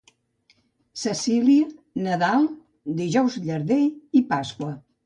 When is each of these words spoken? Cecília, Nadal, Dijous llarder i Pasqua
Cecília, 1.01 1.69
Nadal, 2.09 2.49
Dijous 2.99 3.39
llarder 3.47 3.83
i 4.23 4.29
Pasqua 4.35 4.77